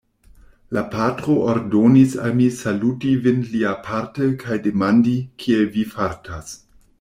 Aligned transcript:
La 0.75 0.81
patro 0.93 1.35
ordonis 1.51 2.15
al 2.27 2.33
mi 2.39 2.47
saluti 2.61 3.11
vin 3.27 3.43
liaparte 3.51 4.31
kaj 4.45 4.59
demandi, 4.69 5.15
kiel 5.45 5.69
vi 5.77 5.85
fartas. 5.93 6.57